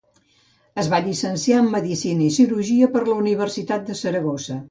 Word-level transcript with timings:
Es 0.83 0.87
va 0.93 1.01
llicenciar 1.07 1.59
en 1.65 1.67
Medicina 1.75 2.25
i 2.29 2.31
Cirurgia 2.39 2.89
per 2.97 3.05
la 3.11 3.19
Universitat 3.25 3.85
de 3.91 4.01
Saragossa. 4.03 4.59